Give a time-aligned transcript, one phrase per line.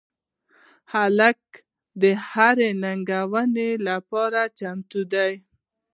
[0.93, 1.41] هلک
[2.01, 5.33] د هرې ننګونې لپاره چمتو دی.